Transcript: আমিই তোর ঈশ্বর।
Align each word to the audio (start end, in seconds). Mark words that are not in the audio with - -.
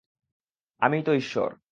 আমিই 0.81 1.03
তোর 1.03 1.15
ঈশ্বর। 1.15 1.49